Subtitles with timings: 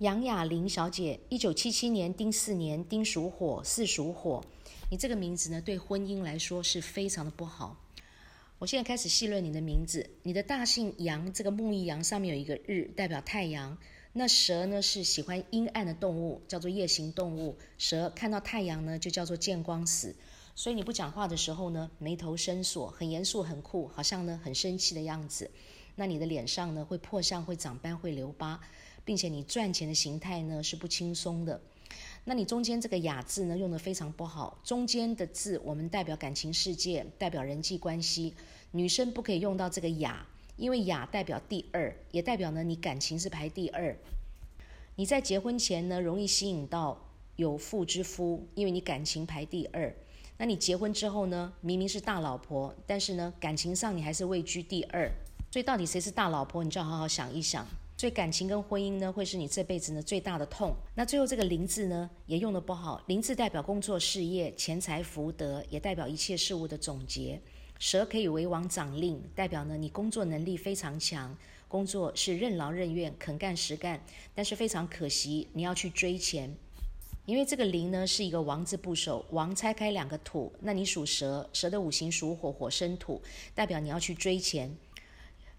[0.00, 4.44] 杨雅玲小姐，一九七七年丁巳年，丁属火，巳属火。
[4.90, 7.80] 你这个名字呢，对婚姻来说是非常的不好。
[8.58, 10.10] 我现在开始细论你的名字。
[10.22, 13.78] 你的大姓杨，这个木易杨上面有一个日，代表太阳。
[14.12, 17.56] 那蛇呢是喜欢阴暗的动物，叫做夜行动物。
[17.78, 20.14] 蛇看到太阳呢，就叫做见光死。
[20.54, 25.50] 所以你不讲话的时候呢，眉头深锁，很严肃很酷，好像呢很生气的样子。
[25.94, 28.60] 那你的脸上呢会破相，会长斑，会留疤。
[29.06, 31.58] 并且你赚钱的形态呢是不轻松的，
[32.24, 38.34] 那你中间这个雅字呢用的非常不好，中间的字我们代表感情世界，代表人际关系，
[38.72, 43.96] 女生不可以用到这个雅，因为雅代表第二，也代表呢你感情是排第二。
[44.96, 47.00] 你在结婚前呢容易吸引到
[47.36, 49.94] 有妇之夫，因为你感情排第二。
[50.38, 55.08] 那你结婚之后呢，明明是大老婆，但是呢感情上你还是位居第二，
[55.52, 57.64] 所以到底谁是大老婆，你就要好好想一想。
[57.98, 60.76] 所以感情跟婚姻呢，会是你这辈子呢最大的痛。
[60.94, 63.02] 那最后这个“灵”字呢，也用的不好。
[63.08, 67.40] “灵”字代表工作、事业、钱财、福德，也代表一切事物的总结。
[67.78, 71.34] 蛇可以为王掌令，代表呢你工作能力非常强，
[71.68, 73.98] 工作是任劳任怨、肯干实干。
[74.34, 76.54] 但是非常可惜，你要去追钱，
[77.24, 83.22] 因为这个“灵”呢是一个王字部首，王拆开两个土，那你属蛇，蛇的五行属火，火生土，
[83.54, 84.76] 代表你要去追钱。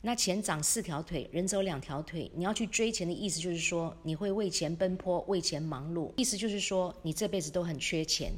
[0.07, 2.31] 那钱长四条腿，人走两条腿。
[2.33, 6.13] 你要去追钱的意思，就是说你会为钱奔波，为钱忙碌。
[6.15, 8.31] 意思就是说你这辈子都很缺钱，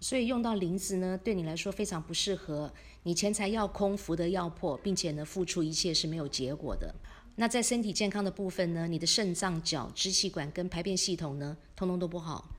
[0.00, 2.72] 所以用到林字呢，对你来说非常不适合。
[3.02, 6.94] 你钱财要空，福德要破，并且呢，付出一切是没有结果的。
[7.36, 12.48] 那在身体健康的部分呢，你的肾脏、脚、支气管跟排便系统呢，通通都不好。